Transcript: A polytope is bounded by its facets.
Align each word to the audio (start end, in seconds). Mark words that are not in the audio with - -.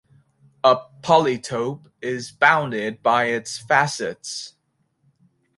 A 0.63 0.77
polytope 1.03 1.91
is 2.01 2.31
bounded 2.31 3.03
by 3.03 3.25
its 3.25 3.59
facets. 3.59 4.55